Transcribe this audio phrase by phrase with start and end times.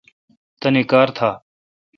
[0.59, 1.29] تانی کار تھا۔